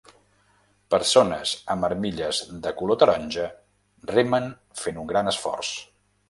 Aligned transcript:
Persones 0.93 1.51
amb 1.73 1.87
armilles 1.89 2.39
de 2.63 2.71
color 2.79 2.99
taronja 3.05 3.45
remen 4.13 4.49
fent 4.85 4.99
un 5.05 5.13
gran 5.13 5.33
esforç. 5.35 5.73